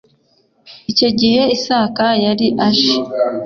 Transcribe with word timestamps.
Icyo 0.91 1.09
gihe 1.19 1.41
Isaka 1.55 2.05
yari 2.25 2.47
aje 2.67 2.95